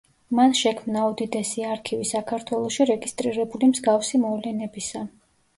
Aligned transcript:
მან 0.37 0.53
შექმნა 0.59 1.03
უდიდესი 1.09 1.67
არქივი 1.73 2.09
საქართველოში 2.13 2.87
რეგისტრირებული 2.93 3.73
მსგავსი 3.75 4.23
მოვლენებისა. 4.25 5.05